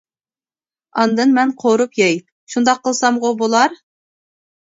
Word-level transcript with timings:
ئاندىن 1.03 1.35
مەن 1.35 1.51
قورۇپ 1.63 1.99
يەي، 2.03 2.17
شۇنداق 2.55 2.81
قىلسامغۇ 2.89 3.33
بولار. 3.45 3.79